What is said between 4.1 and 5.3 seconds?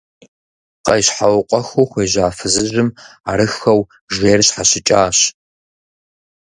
жейр щхьэщыкӀащ.